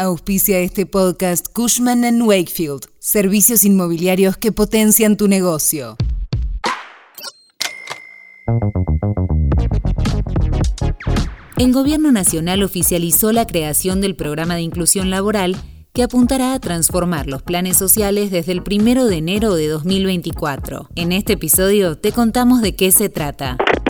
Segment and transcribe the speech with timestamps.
[0.00, 5.98] Auspicia este podcast Cushman⁇ Wakefield, servicios inmobiliarios que potencian tu negocio.
[11.58, 15.54] El Gobierno Nacional oficializó la creación del programa de inclusión laboral
[15.92, 20.88] que apuntará a transformar los planes sociales desde el 1 de enero de 2024.
[20.94, 23.58] En este episodio te contamos de qué se trata.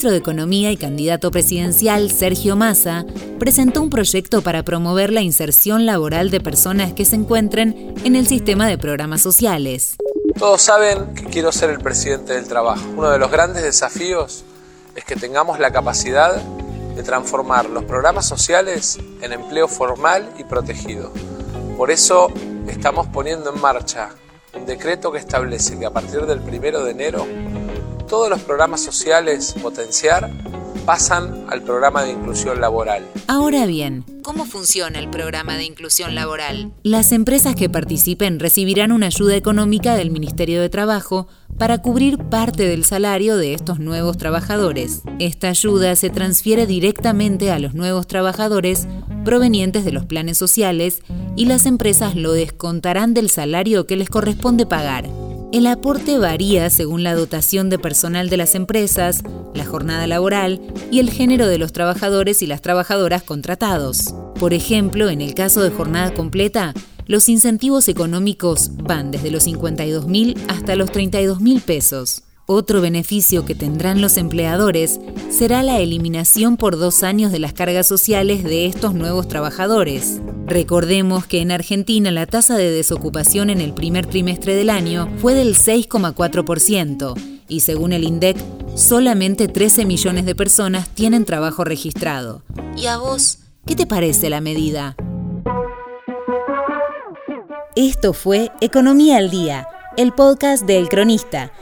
[0.00, 3.04] Ministro de Economía y candidato presidencial, Sergio Massa,
[3.38, 8.26] presentó un proyecto para promover la inserción laboral de personas que se encuentren en el
[8.26, 9.96] sistema de programas sociales.
[10.38, 12.82] Todos saben que quiero ser el presidente del trabajo.
[12.96, 14.42] Uno de los grandes desafíos
[14.96, 16.34] es que tengamos la capacidad
[16.96, 21.12] de transformar los programas sociales en empleo formal y protegido.
[21.76, 22.32] Por eso
[22.68, 24.08] estamos poniendo en marcha
[24.54, 27.26] un decreto que establece que a partir del primero de enero
[28.10, 30.30] todos los programas sociales Potenciar
[30.84, 33.06] pasan al programa de inclusión laboral.
[33.28, 36.72] Ahora bien, ¿cómo funciona el programa de inclusión laboral?
[36.82, 42.66] Las empresas que participen recibirán una ayuda económica del Ministerio de Trabajo para cubrir parte
[42.66, 45.02] del salario de estos nuevos trabajadores.
[45.20, 48.88] Esta ayuda se transfiere directamente a los nuevos trabajadores
[49.24, 51.02] provenientes de los planes sociales
[51.36, 55.08] y las empresas lo descontarán del salario que les corresponde pagar.
[55.52, 60.60] El aporte varía según la dotación de personal de las empresas, la jornada laboral
[60.92, 64.14] y el género de los trabajadores y las trabajadoras contratados.
[64.38, 66.72] Por ejemplo, en el caso de jornada completa,
[67.06, 72.22] los incentivos económicos van desde los 52 mil hasta los 32 mil pesos.
[72.46, 77.88] Otro beneficio que tendrán los empleadores será la eliminación por dos años de las cargas
[77.88, 80.20] sociales de estos nuevos trabajadores.
[80.50, 85.34] Recordemos que en Argentina la tasa de desocupación en el primer trimestre del año fue
[85.34, 87.14] del 6,4%
[87.46, 88.36] y según el INDEC,
[88.74, 92.42] solamente 13 millones de personas tienen trabajo registrado.
[92.76, 93.38] ¿Y a vos?
[93.64, 94.96] ¿Qué te parece la medida?
[97.76, 101.52] Esto fue Economía al Día, el podcast del Cronista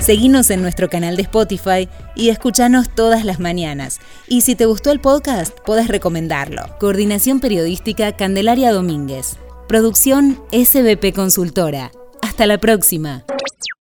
[0.00, 4.00] Seguinos en nuestro canal de Spotify y escuchanos todas las mañanas.
[4.26, 6.62] Y si te gustó el podcast, puedes recomendarlo.
[6.78, 9.36] Coordinación Periodística Candelaria Domínguez.
[9.68, 11.92] Producción SBP Consultora.
[12.22, 13.24] Hasta la próxima.